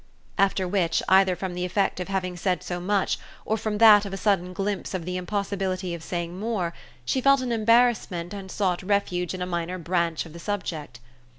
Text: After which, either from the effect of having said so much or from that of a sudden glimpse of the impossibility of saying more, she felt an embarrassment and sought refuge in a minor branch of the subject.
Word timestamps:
After 0.39 0.67
which, 0.67 1.03
either 1.07 1.35
from 1.35 1.53
the 1.53 1.63
effect 1.63 1.99
of 1.99 2.07
having 2.07 2.35
said 2.35 2.63
so 2.63 2.79
much 2.79 3.19
or 3.45 3.55
from 3.55 3.77
that 3.77 4.03
of 4.03 4.13
a 4.13 4.17
sudden 4.17 4.51
glimpse 4.51 4.95
of 4.95 5.05
the 5.05 5.15
impossibility 5.15 5.93
of 5.93 6.01
saying 6.01 6.39
more, 6.39 6.73
she 7.05 7.21
felt 7.21 7.41
an 7.41 7.51
embarrassment 7.51 8.33
and 8.33 8.49
sought 8.49 8.81
refuge 8.81 9.35
in 9.35 9.43
a 9.43 9.45
minor 9.45 9.77
branch 9.77 10.25
of 10.25 10.33
the 10.33 10.39
subject. 10.39 10.99